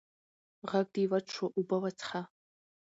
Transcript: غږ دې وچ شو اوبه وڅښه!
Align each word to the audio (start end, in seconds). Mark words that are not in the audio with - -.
غږ 0.69 0.87
دې 0.95 1.03
وچ 1.11 1.25
شو 1.35 1.45
اوبه 1.57 1.77
وڅښه! 1.81 2.21